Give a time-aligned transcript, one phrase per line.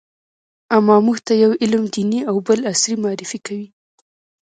[0.75, 3.67] اما موږ ته يو علم دیني او بل عصري معرفي کوي.